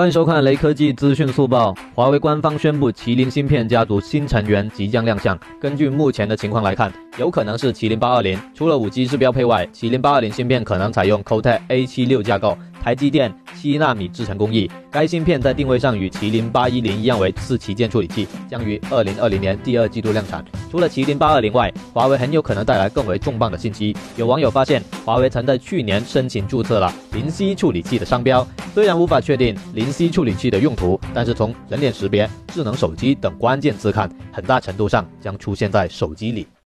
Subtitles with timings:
[0.00, 1.74] 欢迎收看雷科技资讯速报。
[1.94, 5.38] 华为官方宣布，麒麟芯片家族新成员即将亮相。
[5.60, 8.40] 根据目前的情况来看，有可能是麒麟八二零。
[8.54, 12.56] 除了五 G 是标配外，麒麟八二零芯片可能采用 Cortex A 七六架构。
[12.82, 13.30] 台积电
[13.60, 20.42] 七纳米制程工艺，该芯片在定位上与麒麟八一零一样为次旗舰处理器，将于二零二零年第二季度量产。
[20.70, 23.94] 除了麒麟八二零外，华为很有可能带来更为重磅的信息。
[24.16, 36.46] 有网友发现，华为曾在去年申请注册了零 C 处理器的商标，虽然无法确定零 C 处理器的用途，但是从人脸识别、智能手机等关键词看，很大程度上将出现在手机里。